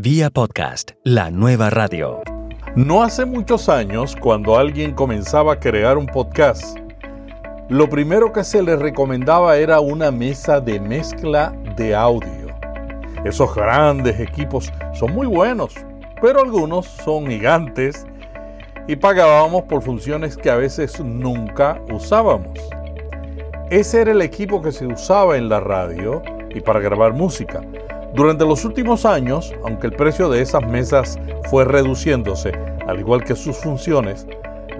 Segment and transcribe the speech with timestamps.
[0.00, 2.22] Vía podcast, la nueva radio.
[2.76, 6.78] No hace muchos años, cuando alguien comenzaba a crear un podcast,
[7.68, 12.46] lo primero que se le recomendaba era una mesa de mezcla de audio.
[13.24, 15.74] Esos grandes equipos son muy buenos,
[16.22, 18.06] pero algunos son gigantes
[18.86, 22.56] y pagábamos por funciones que a veces nunca usábamos.
[23.68, 26.22] Ese era el equipo que se usaba en la radio
[26.54, 27.62] y para grabar música.
[28.14, 31.18] Durante los últimos años, aunque el precio de esas mesas
[31.50, 32.52] fue reduciéndose,
[32.86, 34.26] al igual que sus funciones,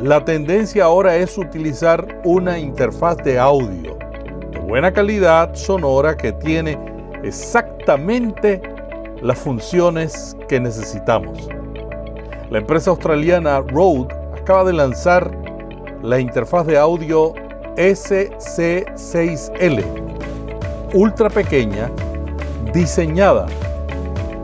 [0.01, 3.99] la tendencia ahora es utilizar una interfaz de audio
[4.51, 6.79] de buena calidad sonora que tiene
[7.23, 8.63] exactamente
[9.21, 11.49] las funciones que necesitamos.
[12.51, 14.09] La empresa australiana Rode
[14.41, 15.31] acaba de lanzar
[16.03, 17.35] la interfaz de audio
[17.77, 19.85] SC6L,
[20.95, 21.91] ultra pequeña,
[22.73, 23.47] diseñada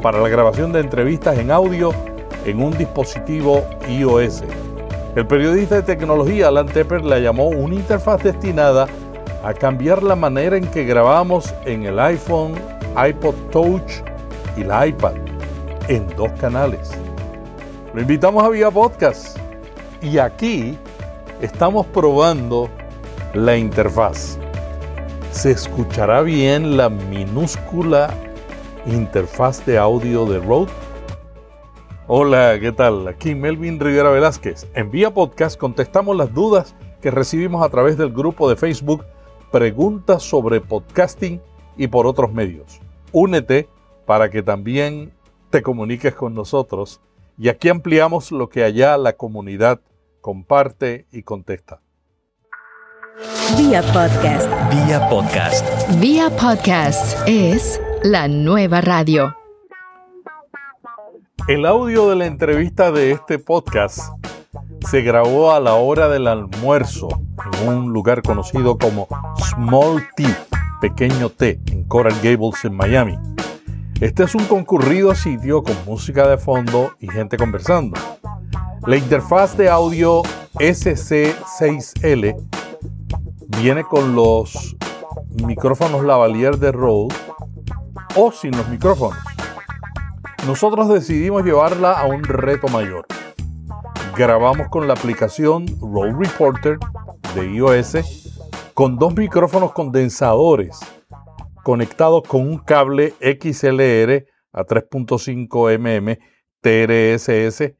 [0.03, 1.93] para la grabación de entrevistas en audio
[2.45, 4.45] en un dispositivo iOS.
[5.17, 8.87] El periodista de tecnología Alan Tepper la llamó una interfaz destinada
[9.45, 12.55] a cambiar la manera en que grabamos en el iPhone,
[12.97, 14.03] iPod Touch
[14.57, 15.15] y la iPad
[15.89, 16.91] en dos canales.
[17.93, 19.39] Lo invitamos a Vía Podcast
[20.03, 20.79] y aquí
[21.41, 22.69] estamos probando
[23.35, 24.39] la interfaz.
[25.35, 28.15] ¿Se escuchará bien la minúscula
[28.87, 30.71] interfaz de audio de Rode?
[32.07, 33.09] Hola, ¿qué tal?
[33.09, 34.69] Aquí Melvin Rivera Velázquez.
[34.75, 39.05] En Vía Podcast contestamos las dudas que recibimos a través del grupo de Facebook
[39.51, 41.43] Preguntas sobre podcasting
[41.77, 42.81] y por otros medios.
[43.11, 43.69] Únete
[44.07, 45.13] para que también
[45.51, 47.01] te comuniques con nosotros
[47.37, 49.81] y aquí ampliamos lo que allá la comunidad
[50.21, 51.84] comparte y contesta.
[53.57, 54.51] Vía podcast.
[54.73, 55.65] Vía podcast.
[56.01, 59.37] Vía podcast es la nueva radio.
[61.47, 64.01] El audio de la entrevista de este podcast
[64.89, 67.07] se grabó a la hora del almuerzo
[67.63, 69.07] en un lugar conocido como
[69.37, 70.25] Small T,
[70.81, 73.17] pequeño T, en Coral Gables, en Miami.
[74.01, 77.97] Este es un concurrido sitio con música de fondo y gente conversando.
[78.89, 80.23] La interfaz de audio
[80.55, 82.64] SC6L
[83.49, 84.77] viene con los
[85.47, 87.15] micrófonos lavalier de Rode
[88.17, 89.19] o sin los micrófonos.
[90.47, 93.07] Nosotros decidimos llevarla a un reto mayor.
[94.17, 96.79] Grabamos con la aplicación Rode Reporter
[97.35, 98.31] de iOS
[98.75, 100.79] con dos micrófonos condensadores
[101.65, 106.21] conectados con un cable XLR a 3.5 mm
[106.61, 107.75] TRSS.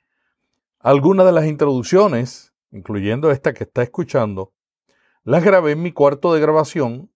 [0.81, 4.54] Algunas de las introducciones, incluyendo esta que está escuchando,
[5.25, 7.11] las grabé en mi cuarto de grabación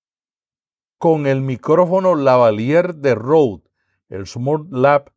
[0.97, 3.63] con el micrófono lavalier de Rode,
[4.09, 5.13] el Smart Lab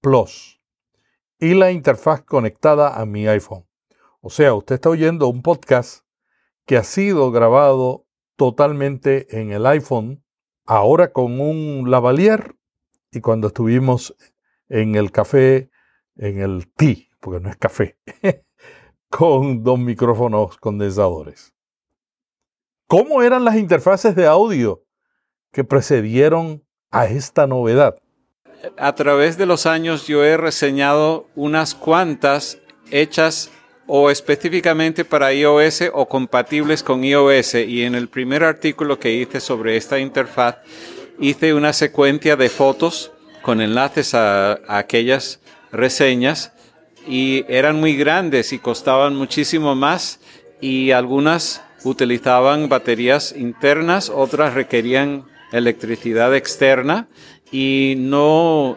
[0.00, 0.62] Plus,
[1.40, 3.66] y la interfaz conectada a mi iPhone.
[4.20, 6.04] O sea, usted está oyendo un podcast
[6.66, 8.06] que ha sido grabado
[8.36, 10.22] totalmente en el iPhone,
[10.64, 12.54] ahora con un lavalier
[13.10, 14.14] y cuando estuvimos
[14.68, 15.68] en el café,
[16.14, 17.98] en el tea, porque no es café,
[19.08, 21.55] con dos micrófonos condensadores.
[22.88, 24.80] ¿Cómo eran las interfaces de audio
[25.52, 27.96] que precedieron a esta novedad?
[28.78, 32.58] A través de los años yo he reseñado unas cuantas
[32.92, 33.50] hechas
[33.88, 39.40] o específicamente para iOS o compatibles con iOS y en el primer artículo que hice
[39.40, 40.58] sobre esta interfaz
[41.18, 43.10] hice una secuencia de fotos
[43.42, 45.40] con enlaces a, aquellas
[45.72, 46.52] reseñas
[47.08, 50.20] y eran muy grandes y costaban muchísimo más
[50.60, 57.06] y algunas utilizaban baterías internas, otras requerían electricidad externa
[57.52, 58.76] y no,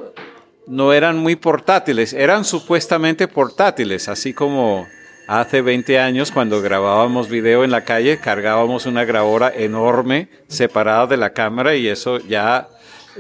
[0.68, 4.88] no eran muy portátiles, eran supuestamente portátiles, así como
[5.28, 11.18] hace 20 años cuando grabábamos video en la calle, cargábamos una grabadora enorme separada de
[11.18, 12.68] la cámara y eso ya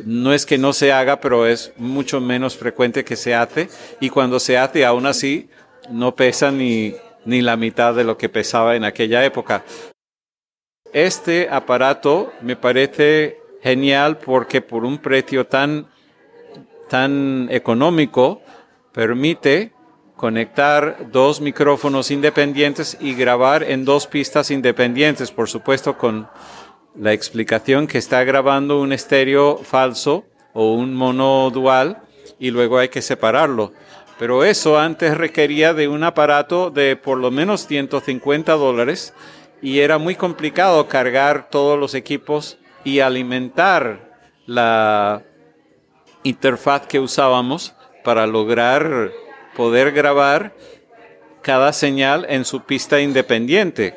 [0.05, 3.69] no es que no se haga, pero es mucho menos frecuente que se hace
[3.99, 5.49] y cuando se hace aún así
[5.89, 6.93] no pesa ni,
[7.29, 9.63] ni la mitad de lo que pesaba en aquella época.
[10.91, 15.87] Este aparato me parece genial porque por un precio tan,
[16.89, 18.41] tan económico
[18.91, 19.71] permite
[20.15, 26.27] conectar dos micrófonos independientes y grabar en dos pistas independientes, por supuesto con
[26.95, 32.01] la explicación que está grabando un estéreo falso o un mono dual
[32.39, 33.71] y luego hay que separarlo.
[34.19, 39.13] Pero eso antes requería de un aparato de por lo menos 150 dólares
[39.61, 45.23] y era muy complicado cargar todos los equipos y alimentar la
[46.23, 47.73] interfaz que usábamos
[48.03, 49.11] para lograr
[49.55, 50.53] poder grabar
[51.41, 53.95] cada señal en su pista independiente,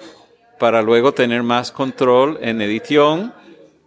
[0.61, 3.35] para luego tener más control en edición,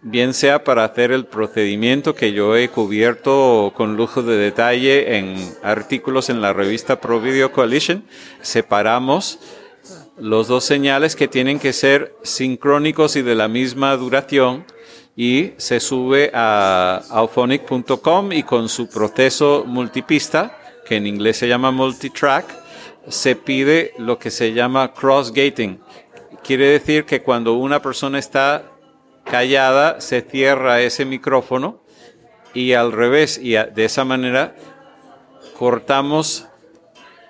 [0.06, 5.36] bien sea para hacer el procedimiento que yo he cubierto con lujo de detalle en
[5.64, 8.06] artículos en la revista Pro Video Coalition,
[8.40, 9.40] separamos
[10.20, 14.66] los dos señales que tienen que ser sincrónicos y de la misma duración
[15.16, 20.56] y se sube a auphonic.com y con su proceso multipista,
[20.86, 22.46] que en inglés se llama multitrack,
[23.08, 25.80] se pide lo que se llama cross-gating.
[26.44, 28.75] Quiere decir que cuando una persona está
[29.26, 31.82] callada, se cierra ese micrófono
[32.54, 34.56] y al revés, y de esa manera
[35.58, 36.48] cortamos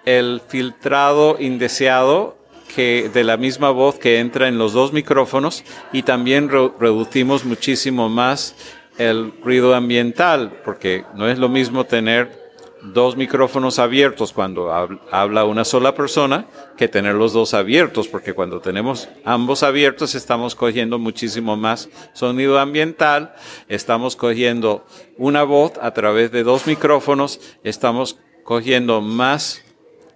[0.06, 2.38] el filtrado indeseado
[2.75, 8.09] que de la misma voz que entra en los dos micrófonos y también reducimos muchísimo
[8.09, 8.56] más
[8.98, 12.44] el ruido ambiental, porque no es lo mismo tener
[12.94, 14.72] dos micrófonos abiertos cuando
[15.12, 16.46] habla una sola persona
[16.78, 22.60] que tener los dos abiertos, porque cuando tenemos ambos abiertos estamos cogiendo muchísimo más sonido
[22.60, 23.36] ambiental,
[23.68, 24.86] estamos cogiendo
[25.18, 29.64] una voz a través de dos micrófonos, estamos cogiendo más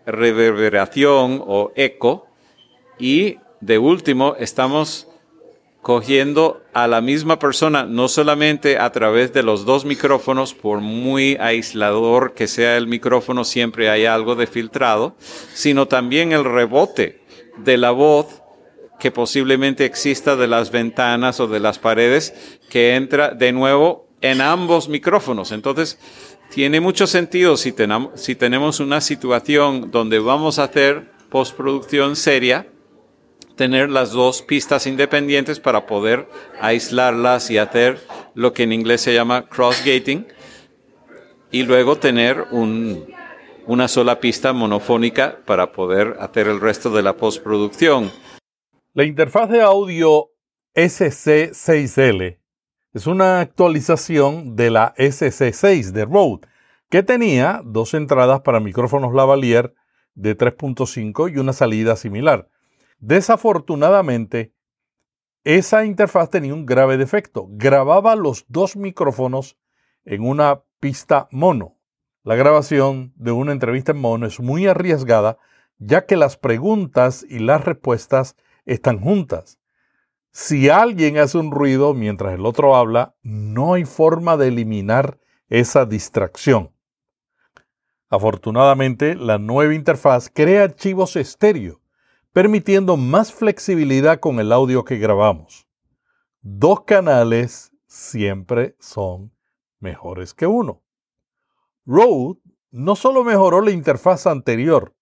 [0.06, 2.28] reverberación o eco
[2.98, 5.09] y de último, estamos
[5.82, 11.38] cogiendo a la misma persona, no solamente a través de los dos micrófonos, por muy
[11.40, 15.16] aislador que sea el micrófono, siempre hay algo de filtrado,
[15.54, 17.22] sino también el rebote
[17.58, 18.42] de la voz
[19.00, 22.34] que posiblemente exista de las ventanas o de las paredes
[22.70, 25.54] que entra de nuevo en ambos micrófonos.
[25.54, 25.98] Entonces,
[26.50, 27.74] tiene mucho sentido si,
[28.16, 32.68] si tenemos una situación donde vamos a hacer postproducción seria,
[33.60, 36.30] tener las dos pistas independientes para poder
[36.62, 38.00] aislarlas y hacer
[38.34, 40.26] lo que en inglés se llama cross-gating
[41.52, 48.10] y luego tener una sola pista monofónica para poder hacer el resto de la postproducción.
[48.94, 50.30] La interfaz de audio
[50.74, 52.40] SC6L
[52.94, 56.48] es una actualización de la SC6 de Rode,
[56.90, 59.74] que tenía dos entradas para micrófonos lavalier
[60.16, 62.48] de 3.5 y una salida similar.
[63.00, 64.54] Desafortunadamente,
[65.46, 67.48] esa interfaz tenía un grave defecto.
[67.50, 69.58] Grababa los dos micrófonos
[70.04, 71.78] en una pista mono.
[72.24, 75.38] La grabación de una entrevista en mono es muy arriesgada
[75.78, 78.36] ya que las preguntas y las respuestas
[78.66, 79.60] están juntas.
[80.32, 85.18] Si alguien hace un ruido mientras el otro habla, no hay forma de eliminar
[85.48, 86.72] esa distracción.
[88.10, 91.79] Afortunadamente, la nueva interfaz crea archivos estéreo
[92.34, 95.68] permitiendo más flexibilidad con el audio que grabamos.
[96.42, 99.34] Dos canales siempre son
[99.80, 100.84] mejores que uno.
[101.86, 102.40] Rode
[102.72, 104.96] no solo mejoró la interfaz anterior,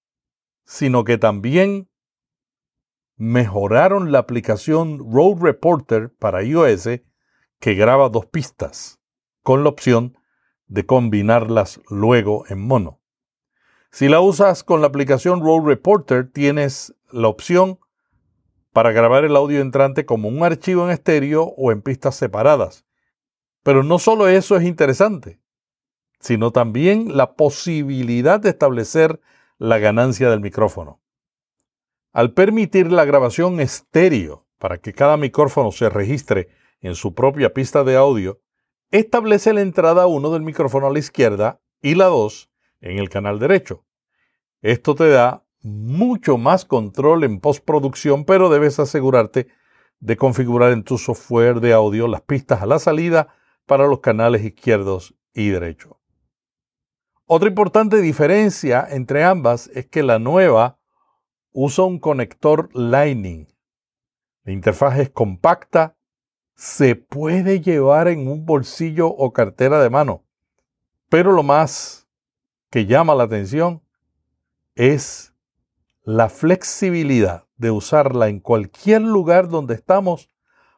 [0.64, 1.90] sino que también
[3.18, 7.02] mejoraron la aplicación Rode Reporter para iOS
[7.60, 9.00] que graba dos pistas,
[9.42, 10.18] con la opción
[10.68, 13.02] de combinarlas luego en mono.
[13.98, 17.80] Si la usas con la aplicación Rode Reporter, tienes la opción
[18.72, 22.86] para grabar el audio entrante como un archivo en estéreo o en pistas separadas.
[23.64, 25.40] Pero no solo eso es interesante,
[26.20, 29.20] sino también la posibilidad de establecer
[29.58, 31.02] la ganancia del micrófono.
[32.14, 36.50] Al permitir la grabación estéreo para que cada micrófono se registre
[36.82, 38.42] en su propia pista de audio,
[38.92, 42.52] establece la entrada 1 del micrófono a la izquierda y la 2
[42.82, 43.87] en el canal derecho.
[44.62, 49.48] Esto te da mucho más control en postproducción, pero debes asegurarte
[50.00, 53.28] de configurar en tu software de audio las pistas a la salida
[53.66, 55.94] para los canales izquierdos y derechos.
[57.26, 60.80] Otra importante diferencia entre ambas es que la nueva
[61.52, 63.48] usa un conector Lightning.
[64.44, 65.98] La interfaz es compacta,
[66.56, 70.24] se puede llevar en un bolsillo o cartera de mano,
[71.10, 72.08] pero lo más
[72.70, 73.84] que llama la atención
[74.78, 75.34] es
[76.04, 80.30] la flexibilidad de usarla en cualquier lugar donde estamos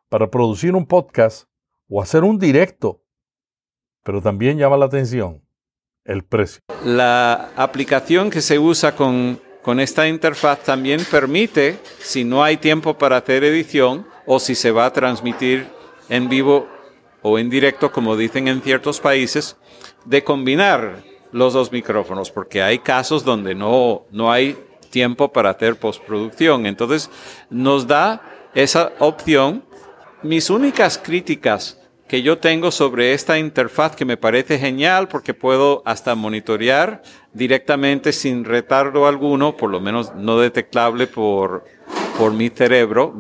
[0.08, 1.48] para producir un podcast
[1.90, 3.04] o hacer un directo.
[4.04, 5.44] Pero también llama la atención
[6.06, 6.62] el precio.
[6.84, 12.98] La aplicación que se usa con, con esta interfaz también permite, si no hay tiempo
[12.98, 15.68] para hacer edición o si se va a transmitir
[16.08, 16.68] en vivo
[17.22, 19.58] o en directo, como dicen en ciertos países,
[20.06, 24.58] de combinar los dos micrófonos, porque hay casos donde no, no hay
[24.90, 26.66] tiempo para hacer postproducción.
[26.66, 27.10] Entonces,
[27.50, 28.22] nos da
[28.54, 29.64] esa opción.
[30.22, 35.84] Mis únicas críticas que yo tengo sobre esta interfaz que me parece genial porque puedo
[35.86, 41.66] hasta monitorear directamente sin retardo alguno, por lo menos no detectable por,
[42.18, 43.14] por mi cerebro,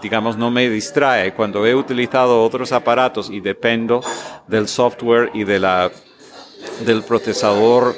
[0.00, 1.34] digamos, no me distrae.
[1.34, 4.00] Cuando he utilizado otros aparatos y dependo
[4.46, 5.90] del software y de la,
[6.84, 7.94] del procesador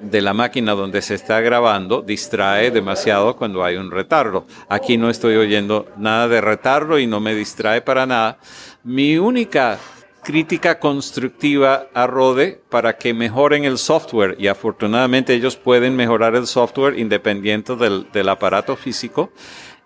[0.00, 4.46] de la máquina donde se está grabando distrae demasiado cuando hay un retardo.
[4.68, 8.38] Aquí no estoy oyendo nada de retardo y no me distrae para nada.
[8.82, 9.78] Mi única
[10.22, 16.46] crítica constructiva a Rode para que mejoren el software y afortunadamente ellos pueden mejorar el
[16.46, 19.32] software independiente del, del aparato físico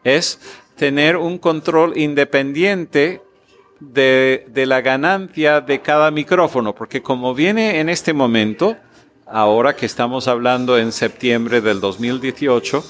[0.02, 0.40] es
[0.76, 3.22] tener un control independiente
[3.80, 8.76] de, de, la ganancia de cada micrófono, porque como viene en este momento,
[9.26, 12.84] ahora que estamos hablando en septiembre del 2018,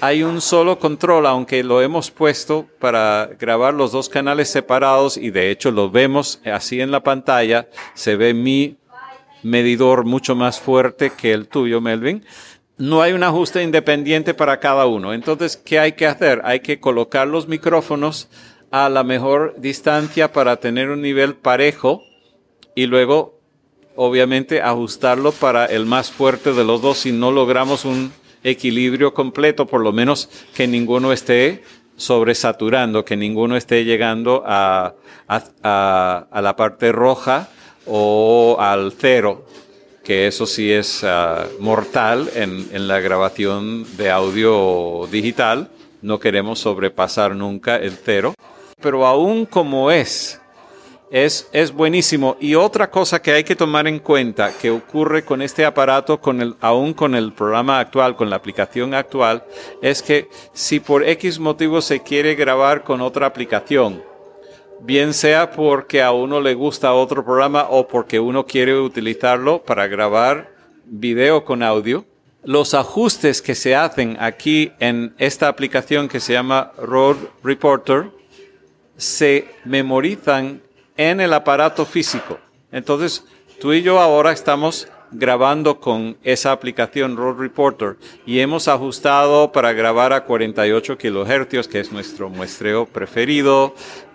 [0.00, 5.30] hay un solo control, aunque lo hemos puesto para grabar los dos canales separados y
[5.30, 8.76] de hecho lo vemos así en la pantalla, se ve mi
[9.42, 12.24] medidor mucho más fuerte que el tuyo, Melvin.
[12.76, 15.14] No hay un ajuste independiente para cada uno.
[15.14, 16.42] Entonces, ¿qué hay que hacer?
[16.44, 18.28] Hay que colocar los micrófonos
[18.74, 22.02] a la mejor distancia para tener un nivel parejo
[22.74, 23.38] y luego
[23.94, 28.12] obviamente ajustarlo para el más fuerte de los dos si no logramos un
[28.42, 31.62] equilibrio completo, por lo menos que ninguno esté
[31.96, 34.94] sobresaturando, que ninguno esté llegando a,
[35.28, 37.50] a, la parte roja
[37.86, 39.46] o al cero,
[40.02, 45.70] que eso sí es ah, mortal en, en la grabación de audio digital.
[46.02, 48.34] No queremos sobrepasar nunca el cero.
[48.84, 50.40] Pero aún como es
[51.14, 52.36] es, es buenísimo.
[52.40, 56.40] Y otra cosa que hay que tomar en cuenta que ocurre con este aparato, con
[56.40, 59.44] el, aún con el programa actual, con la aplicación actual,
[59.80, 64.02] es que si por X motivo se quiere grabar con otra aplicación,
[64.80, 69.86] bien sea porque a uno le gusta otro programa o porque uno quiere utilizarlo para
[69.86, 70.50] grabar
[70.84, 72.04] video con audio,
[72.42, 78.10] los ajustes que se hacen aquí en esta aplicación que se llama Road Reporter
[78.96, 80.62] se memorizan
[80.96, 82.38] en el aparato físico.
[82.70, 83.24] Entonces,
[83.60, 87.96] tú y yo ahora estamos grabando con esa aplicación Road Reporter
[88.26, 93.74] y hemos ajustado para grabar a 48 kilohercios, que es nuestro muestreo preferido,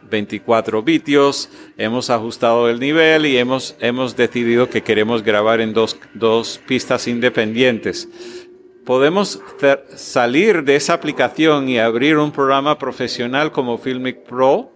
[0.10, 5.98] 24 vitios, hemos ajustado el nivel y hemos, hemos decidido que queremos grabar en dos,
[6.14, 8.10] dos pistas independientes.
[8.90, 9.40] Podemos
[9.96, 14.72] salir de esa aplicación y abrir un programa profesional como Filmic Pro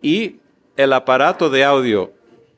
[0.00, 0.36] y
[0.76, 2.12] el aparato de audio,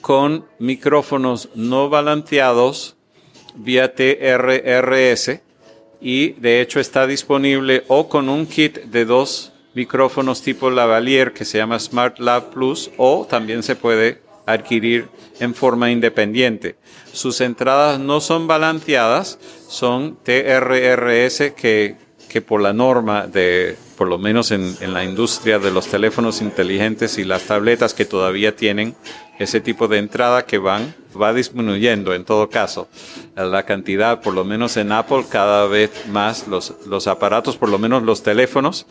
[0.00, 2.96] con micrófonos no balanceados
[3.54, 5.40] vía TRRS
[6.00, 11.44] y de hecho está disponible o con un kit de dos micrófonos tipo lavalier que
[11.44, 15.08] se llama Smart Lab Plus o también se puede adquirir
[15.40, 16.76] en forma independiente.
[17.12, 19.38] Sus entradas no son balanceadas,
[19.68, 21.96] son TRRS que,
[22.28, 26.40] que por la norma de, por lo menos en, en, la industria de los teléfonos
[26.40, 28.94] inteligentes y las tabletas que todavía tienen
[29.42, 32.88] ese tipo de entrada que van, va disminuyendo en todo caso.
[33.34, 37.78] La cantidad, por lo menos en Apple, cada vez más los, los aparatos, por lo
[37.78, 38.86] menos los teléfonos,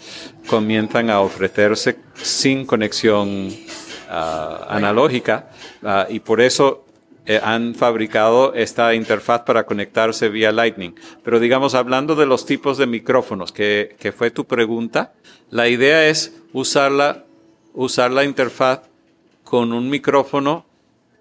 [0.47, 5.49] comienzan a ofrecerse sin conexión uh, analógica
[5.81, 6.85] uh, y por eso
[7.25, 10.95] eh, han fabricado esta interfaz para conectarse vía Lightning.
[11.23, 15.13] Pero digamos, hablando de los tipos de micrófonos, que, que fue tu pregunta,
[15.49, 17.25] la idea es usarla,
[17.73, 18.90] usar la interfaz
[19.51, 20.65] con un micrófono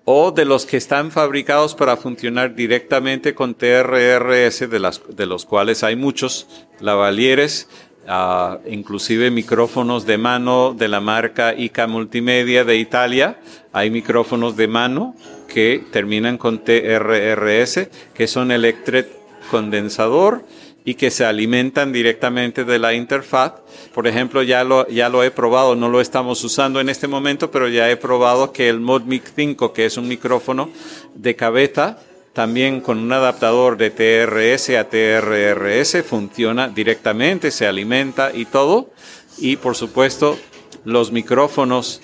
[0.04, 5.44] o de los que están fabricados para funcionar directamente con TRRS, de, las, de los
[5.44, 6.46] cuales hay muchos,
[6.78, 7.68] lavalieres,
[8.06, 13.40] uh, inclusive micrófonos de mano de la marca ICA Multimedia de Italia.
[13.72, 15.16] Hay micrófonos de mano
[15.52, 19.10] que terminan con TRRS, que son electret
[19.50, 20.44] condensador
[20.84, 23.54] y que se alimentan directamente de la interfaz.
[23.94, 27.50] Por ejemplo, ya lo, ya lo he probado, no lo estamos usando en este momento,
[27.50, 30.70] pero ya he probado que el ModMic 5, que es un micrófono
[31.14, 31.98] de cabeza,
[32.32, 38.90] también con un adaptador de TRS a TRRS, funciona directamente, se alimenta y todo.
[39.38, 40.38] Y por supuesto,
[40.84, 42.00] los micrófonos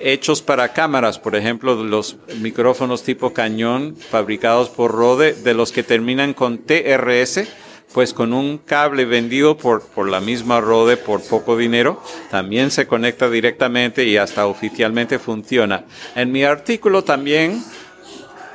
[0.00, 5.82] hechos para cámaras, por ejemplo, los micrófonos tipo cañón fabricados por Rode, de los que
[5.82, 7.48] terminan con TRS,
[7.92, 12.86] pues con un cable vendido por, por la misma Rode por poco dinero, también se
[12.86, 15.84] conecta directamente y hasta oficialmente funciona.
[16.16, 17.62] En mi artículo también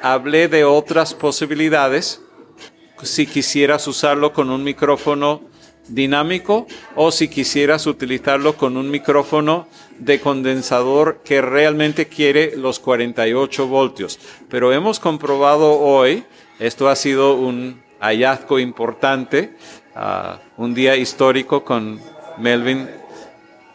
[0.01, 2.21] hablé de otras posibilidades,
[3.01, 5.41] si quisieras usarlo con un micrófono
[5.87, 9.67] dinámico o si quisieras utilizarlo con un micrófono
[9.99, 14.19] de condensador que realmente quiere los 48 voltios.
[14.49, 16.23] Pero hemos comprobado hoy,
[16.59, 19.55] esto ha sido un hallazgo importante,
[19.95, 21.99] uh, un día histórico con
[22.37, 22.89] Melvin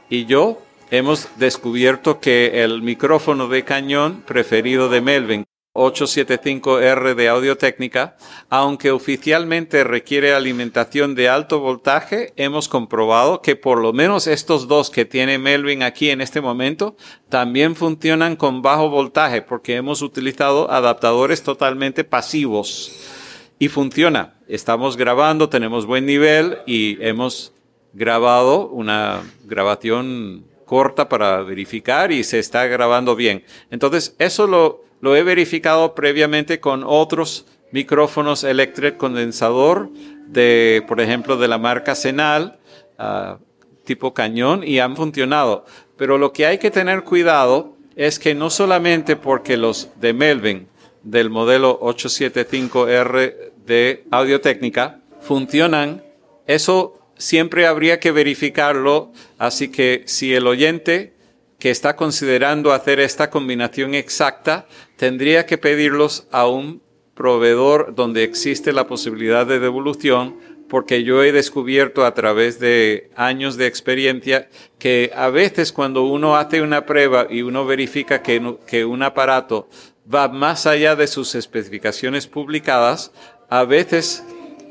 [0.09, 0.59] y yo,
[0.91, 5.45] hemos descubierto que el micrófono de cañón preferido de Melvin
[5.75, 8.17] 875R de audio técnica,
[8.49, 14.91] aunque oficialmente requiere alimentación de alto voltaje, hemos comprobado que por lo menos estos dos
[14.91, 16.97] que tiene Melvin aquí en este momento
[17.29, 23.11] también funcionan con bajo voltaje porque hemos utilizado adaptadores totalmente pasivos
[23.59, 24.35] y funciona.
[24.47, 27.53] Estamos grabando, tenemos buen nivel y hemos
[27.93, 33.45] grabado una grabación corta para verificar y se está grabando bien.
[33.71, 39.91] Entonces, eso lo lo he verificado previamente con otros micrófonos electret condensador
[40.29, 42.59] de, por ejemplo, de la marca Senal,
[42.99, 43.37] uh,
[43.85, 45.67] tipo cañón, y han funcionado.
[45.99, 50.69] Pero lo que hay que tener cuidado es que no solamente porque los de Melvin
[51.03, 56.03] del modelo 875R de Audio Técnica funcionan,
[56.47, 61.14] eso siempre habría que verificarlo, así que si el oyente
[61.59, 66.83] que está considerando hacer esta combinación exacta tendría que pedirlos a un
[67.15, 70.37] proveedor donde existe la posibilidad de devolución
[70.69, 76.37] porque yo he descubierto a través de años de experiencia que a veces cuando uno
[76.37, 79.69] hace una prueba y uno verifica que, que un aparato
[80.13, 83.13] va más allá de sus especificaciones publicadas,
[83.49, 84.25] a veces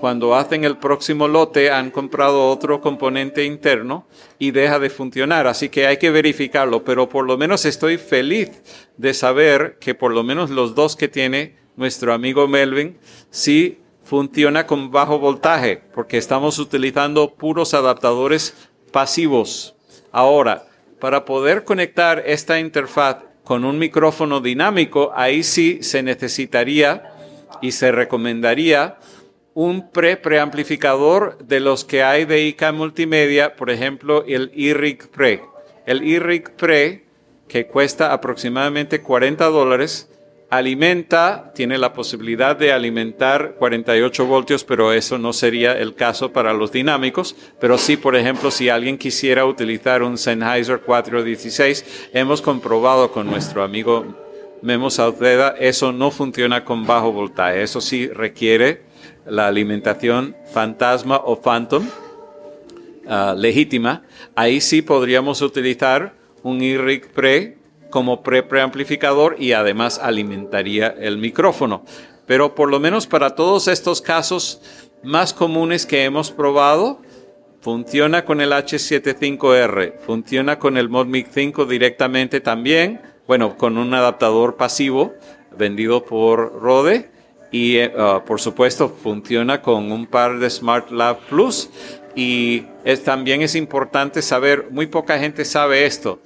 [0.04, 4.06] cuando hacen el próximo lote han comprado otro componente interno
[4.38, 5.48] y deja de funcionar.
[5.48, 8.52] Así que hay que verificarlo, pero por lo menos estoy feliz
[8.98, 12.98] de saber que por lo menos los dos que tiene nuestro amigo Melvin
[13.30, 18.56] sí funciona con bajo voltaje, porque estamos utilizando puros adaptadores
[18.92, 19.74] pasivos.
[20.12, 20.66] Ahora,
[21.00, 27.10] para poder conectar esta interfaz con un micrófono dinámico, ahí sí se necesitaría
[27.62, 28.98] y se recomendaría
[29.54, 35.44] un pre-preamplificador de los que hay de ICA Multimedia, por ejemplo, el IRIG Pre.
[35.86, 37.06] El IRIG Pre,
[37.48, 40.10] que cuesta aproximadamente 40 dólares,
[40.50, 46.54] alimenta, tiene la posibilidad de alimentar 48 voltios, pero eso no sería el caso para
[46.54, 47.36] los dinámicos.
[47.60, 53.63] Pero sí, por ejemplo, si alguien quisiera utilizar un Sennheiser 416, hemos comprobado con nuestro
[53.63, 54.06] amigo
[54.62, 57.63] Memo Sauceda, eso no funciona con bajo voltaje.
[57.63, 58.92] Eso sí requiere
[59.25, 61.88] la alimentación fantasma o phantom
[63.05, 64.03] uh, legítima,
[64.36, 67.57] ahí sí podríamos utilizar un IRIC pre
[67.89, 71.83] como pre-preamplificador y además alimentaría el micrófono.
[72.25, 74.62] Pero por lo menos para todos estos casos
[75.03, 77.01] más comunes que hemos probado,
[77.62, 84.57] funciona con el H75R, funciona con el ModMic 5 directamente también, bueno, con un adaptador
[84.57, 85.13] pasivo
[85.55, 87.12] vendido por Rode
[87.54, 91.70] y eh, ah, por supuesto funciona con un par de Smart Lab Plus
[92.16, 96.20] y es, también es importante saber, muy poca gente sabe esto.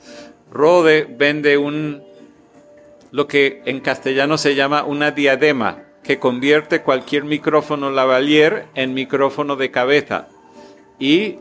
[0.52, 2.02] Rode vende un,
[3.12, 9.58] lo que en castellano se llama una diadema, que convierte cualquier micrófono lavalier en micrófono
[9.58, 10.30] de cabeza.
[10.98, 11.40] Y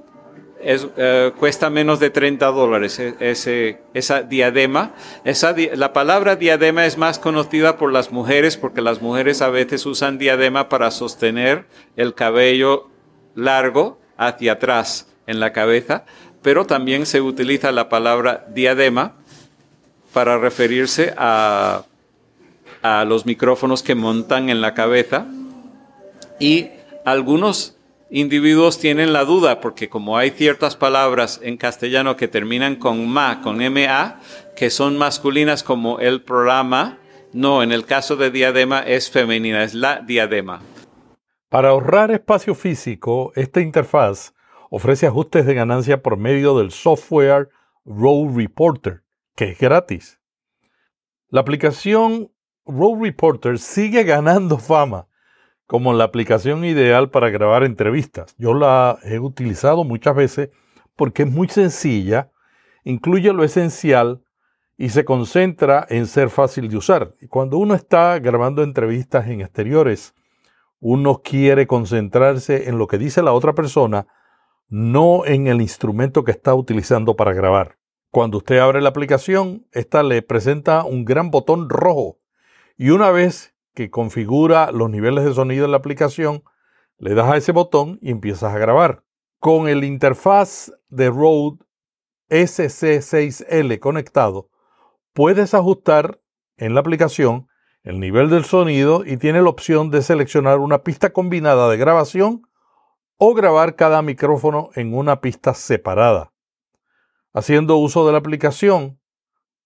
[0.60, 4.94] es, eh, cuesta menos de 30 dólares e, esa diadema.
[5.24, 9.86] Esa, la palabra diadema es más conocida por las mujeres porque las mujeres a veces
[9.86, 11.66] usan diadema para sostener
[11.96, 12.88] el cabello
[13.34, 16.04] largo hacia atrás en la cabeza,
[16.42, 19.14] pero también se utiliza la palabra diadema
[20.12, 21.84] para referirse a,
[22.82, 25.26] a los micrófonos que montan en la cabeza
[26.38, 26.70] y
[27.04, 27.75] algunos
[28.10, 33.40] individuos tienen la duda porque como hay ciertas palabras en castellano que terminan con ma,
[33.42, 34.20] con ma,
[34.56, 36.98] que son masculinas como el programa,
[37.32, 40.62] no, en el caso de diadema es femenina, es la diadema.
[41.48, 44.34] Para ahorrar espacio físico, esta interfaz
[44.70, 47.48] ofrece ajustes de ganancia por medio del software
[47.84, 49.02] Row Reporter,
[49.34, 50.20] que es gratis.
[51.28, 52.32] La aplicación
[52.64, 55.08] Row Reporter sigue ganando fama
[55.66, 58.35] como la aplicación ideal para grabar entrevistas.
[58.38, 60.50] Yo la he utilizado muchas veces
[60.94, 62.31] porque es muy sencilla,
[62.85, 64.22] incluye lo esencial
[64.79, 67.14] y se concentra en ser fácil de usar.
[67.29, 70.14] Cuando uno está grabando entrevistas en exteriores,
[70.81, 74.07] uno quiere concentrarse en lo que dice la otra persona,
[74.68, 77.79] no en el instrumento que está utilizando para grabar.
[78.11, 82.18] Cuando usted abre la aplicación, esta le presenta un gran botón rojo
[82.76, 86.42] y una vez que configura los niveles de sonido en la aplicación,
[86.96, 89.04] le das a ese botón y empiezas a grabar.
[89.38, 91.58] Con el interfaz de Rode
[92.30, 94.48] SC6L conectado,
[95.12, 96.22] puedes ajustar
[96.56, 97.48] en la aplicación
[97.82, 102.48] el nivel del sonido y tiene la opción de seleccionar una pista combinada de grabación
[103.18, 106.32] o grabar cada micrófono en una pista separada.
[107.34, 108.98] Haciendo uso de la aplicación,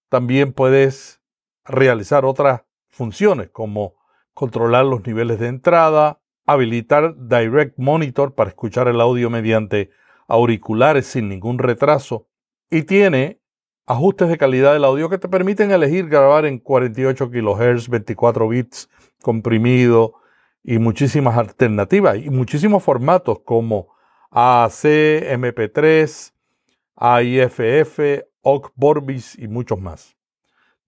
[0.08, 1.22] también puedes
[1.64, 3.99] realizar otras funciones como
[4.34, 9.90] controlar los niveles de entrada, habilitar Direct Monitor para escuchar el audio mediante
[10.26, 12.28] auriculares sin ningún retraso
[12.70, 13.40] y tiene
[13.86, 18.88] ajustes de calidad del audio que te permiten elegir grabar en 48 kHz, 24 bits
[19.20, 20.14] comprimido
[20.62, 23.88] y muchísimas alternativas y muchísimos formatos como
[24.30, 24.84] AAC,
[25.34, 26.32] MP3,
[26.96, 30.19] AIFF, OGG Vorbis y muchos más.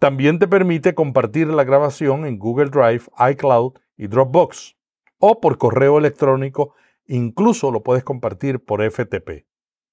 [0.02, 4.76] También te permite compartir la grabación en Google Drive, iCloud y Dropbox
[5.20, 6.74] o por correo electrónico,
[7.06, 9.46] incluso lo puedes compartir por FTP.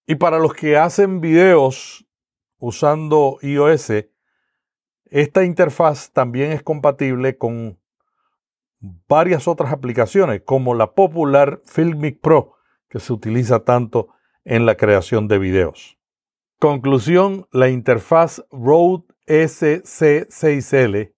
[0.07, 2.07] Y para los que hacen videos
[2.57, 4.07] usando iOS,
[5.11, 7.77] esta interfaz también es compatible con
[8.79, 12.55] varias otras aplicaciones, como la popular Filmic Pro,
[12.89, 14.07] que se utiliza tanto
[14.43, 15.99] en la creación de videos.
[16.57, 21.13] Conclusión, la interfaz Rode SC6L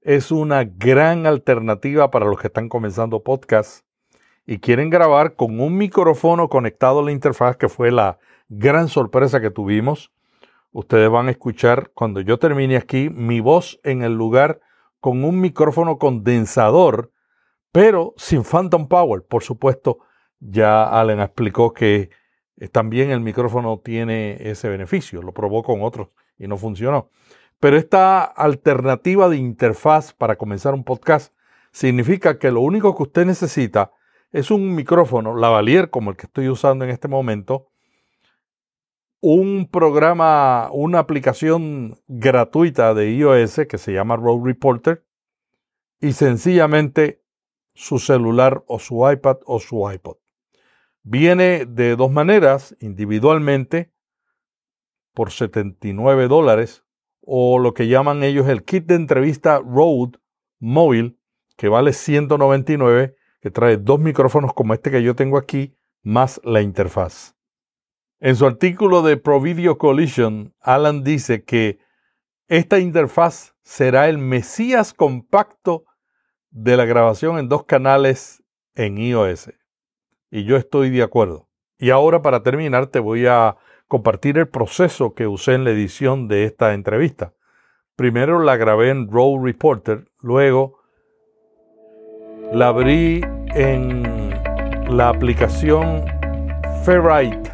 [0.00, 3.86] es una gran alternativa para los que están comenzando podcast
[4.46, 8.18] y quieren grabar con un micrófono conectado a la interfaz, que fue la
[8.48, 10.10] gran sorpresa que tuvimos
[10.76, 14.60] Ustedes van a escuchar cuando yo termine aquí mi voz en el lugar
[15.00, 17.12] con un micrófono condensador,
[17.72, 19.22] pero sin Phantom Power.
[19.22, 20.00] Por supuesto,
[20.38, 22.10] ya Allen explicó que
[22.72, 25.22] también el micrófono tiene ese beneficio.
[25.22, 27.10] Lo probó con otros y no funcionó.
[27.60, 31.34] Pero esta alternativa de interfaz para comenzar un podcast
[31.72, 33.92] significa que lo único que usted necesita
[34.32, 37.68] es un micrófono lavalier como el que estoy usando en este momento,
[39.20, 45.04] un programa, una aplicación gratuita de iOS que se llama Road Reporter
[46.00, 47.22] y sencillamente
[47.74, 50.16] su celular o su iPad o su iPod.
[51.02, 53.92] Viene de dos maneras, individualmente
[55.16, 56.84] por 79 dólares
[57.22, 60.18] o lo que llaman ellos el kit de entrevista Rode
[60.60, 61.18] móvil
[61.56, 66.60] que vale 199 que trae dos micrófonos como este que yo tengo aquí más la
[66.60, 67.34] interfaz.
[68.20, 71.78] En su artículo de ProVideo Collision, Alan dice que
[72.48, 75.84] esta interfaz será el mesías compacto
[76.50, 78.42] de la grabación en dos canales
[78.74, 79.50] en iOS.
[80.30, 81.48] Y yo estoy de acuerdo.
[81.78, 83.56] Y ahora para terminar te voy a
[83.88, 87.32] compartir el proceso que usé en la edición de esta entrevista.
[87.94, 90.80] Primero la grabé en Roll Reporter, luego
[92.52, 93.22] la abrí
[93.54, 94.30] en
[94.88, 96.04] la aplicación
[96.84, 97.50] Ferrite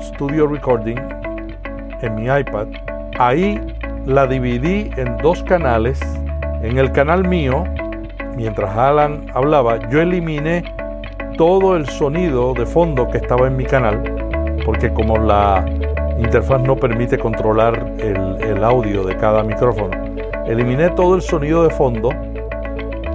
[0.00, 0.98] Studio Recording
[2.02, 2.68] en mi iPad.
[3.18, 3.60] Ahí
[4.06, 6.00] la dividí en dos canales.
[6.62, 7.64] En el canal mío,
[8.36, 10.64] mientras Alan hablaba, yo eliminé
[11.36, 14.23] todo el sonido de fondo que estaba en mi canal,
[14.64, 15.64] porque como la
[16.18, 19.90] interfaz no permite controlar el, audio de cada micrófono,
[20.46, 22.10] eliminé todo el sonido de fondo.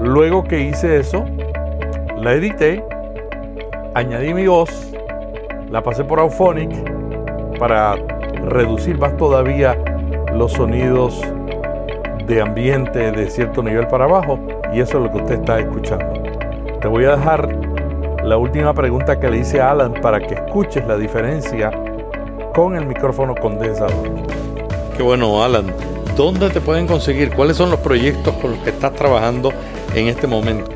[0.02, 1.26] Luego que hice eso,
[2.18, 2.84] la edité,
[3.96, 4.94] añadí mi voz,
[5.72, 6.72] la pasé por Auphonic
[7.58, 7.96] para
[8.48, 9.78] reducir más todavía
[10.34, 11.22] los sonidos
[12.28, 14.40] de ambiente de cierto nivel para abajo
[14.72, 16.14] y eso es lo que usted está escuchando.
[16.80, 17.59] Te voy a dejar
[18.30, 21.72] la última pregunta que le hice a Alan para que escuches la diferencia
[22.54, 24.08] con el micrófono condensador.
[24.96, 25.74] Qué bueno, Alan.
[26.15, 27.34] ¿Dónde te pueden conseguir?
[27.34, 29.52] ¿Cuáles son los proyectos con los que estás trabajando
[29.96, 30.70] en este momento?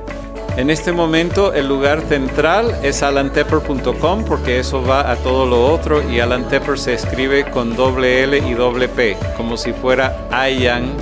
[0.58, 6.02] En este momento el lugar central es alantepper.com porque eso va a todo lo otro
[6.10, 10.94] y Alan Tepper se escribe con doble L y doble P, como si fuera Ayan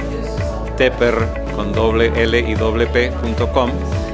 [0.75, 1.15] Tepper
[1.55, 3.71] con doble L y doble P.com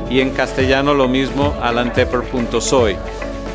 [0.09, 2.97] y en castellano lo mismo alantepper.soy.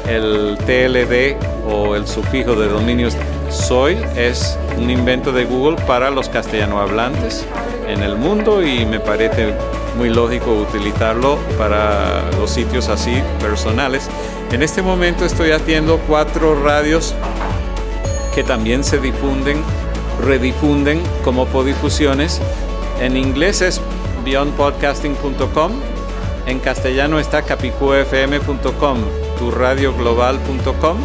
[0.09, 1.37] El TLD
[1.71, 3.17] o el sufijo de dominios
[3.51, 7.47] soy es un invento de Google para los castellano hablantes
[7.89, 9.55] en el mundo y me parece
[9.97, 14.09] muy lógico utilizarlo para los sitios así personales.
[14.51, 17.15] En este momento estoy haciendo cuatro radios
[18.35, 19.63] que también se difunden,
[20.25, 22.41] redifunden como podifusiones.
[23.01, 23.81] En inglés es
[24.25, 25.73] beyondpodcasting.com,
[26.47, 28.99] en castellano está capicuafm.com,
[29.39, 30.97] turradioglobal.com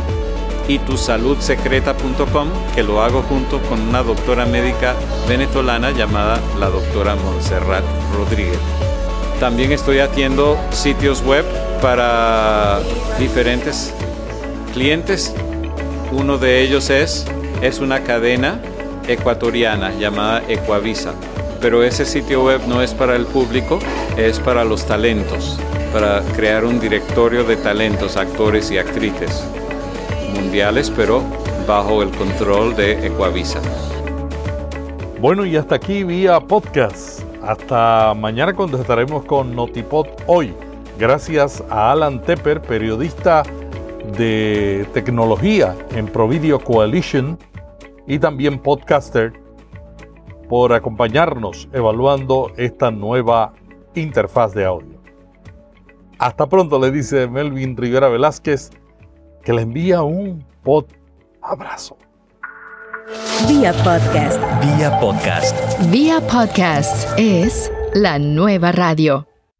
[0.68, 4.96] y tusaludsecreta.com, que lo hago junto con una doctora médica
[5.28, 7.84] venezolana llamada la doctora Montserrat
[8.16, 8.60] Rodríguez.
[9.40, 11.46] También estoy haciendo sitios web
[11.82, 12.80] para
[13.20, 13.94] diferentes
[14.74, 15.34] clientes.
[16.12, 17.26] Uno de ellos es,
[17.62, 18.60] es una cadena
[19.08, 21.14] ecuatoriana llamada Ecuavisa.
[21.62, 23.80] Pero ese sitio web no es para el público,
[24.16, 25.60] es para los talentos,
[25.92, 29.44] para crear un directorio de talentos, actores y actrices
[30.34, 31.24] mundiales, pero
[31.68, 33.60] bajo el control de Ecuavisa.
[35.20, 37.22] Bueno, y hasta aquí vía podcast.
[37.42, 40.54] Hasta mañana cuando estaremos con Notipod hoy.
[41.00, 43.44] Gracias a Alan Tepper, periodista
[44.18, 47.38] de tecnología en Provideo Coalition
[48.06, 49.34] y también podcaster,
[50.50, 53.54] por acompañarnos evaluando esta nueva
[53.96, 54.98] interfaz de audio.
[56.20, 58.72] Hasta pronto, le dice Melvin Rivera Velázquez
[59.44, 60.86] que le envía un pod
[61.42, 61.98] abrazo.
[63.48, 64.42] Vía podcast.
[64.62, 65.56] Vía podcast.
[65.92, 69.27] Vía podcast es la nueva radio.